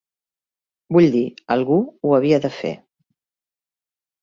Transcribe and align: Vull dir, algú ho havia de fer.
Vull 0.97 1.09
dir, 1.15 1.21
algú 1.57 1.77
ho 1.91 2.17
havia 2.19 2.41
de 2.47 2.53
fer. 2.57 2.75